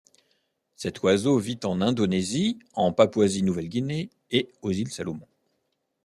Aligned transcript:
Cet 0.77 1.03
oiseau 1.03 1.37
vit 1.37 1.59
en 1.63 1.79
Indonésie, 1.79 2.57
en 2.73 2.91
Papouasie-Nouvelle-Guinée 2.91 4.09
et 4.31 4.49
aux 4.63 4.71
îles 4.71 4.91
Salomon. 4.91 5.27